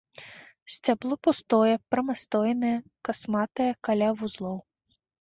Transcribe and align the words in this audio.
Сцябло 0.75 1.15
пустое, 1.27 1.75
прамастойнае, 1.93 2.75
касматае 3.11 3.71
каля 3.89 4.09
вузлоў. 4.21 4.57